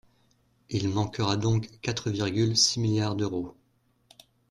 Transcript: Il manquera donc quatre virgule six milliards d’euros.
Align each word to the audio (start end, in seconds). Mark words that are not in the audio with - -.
Il 0.71 0.89
manquera 0.89 1.37
donc 1.37 1.69
quatre 1.83 2.09
virgule 2.09 2.57
six 2.57 2.79
milliards 2.79 3.15
d’euros. 3.15 3.55